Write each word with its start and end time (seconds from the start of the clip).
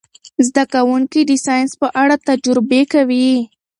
زده 0.47 0.63
کوونکي 0.73 1.19
د 1.25 1.31
ساینس 1.45 1.71
په 1.81 1.87
اړه 2.01 2.15
تجربې 2.27 2.81
کوي. 2.93 3.31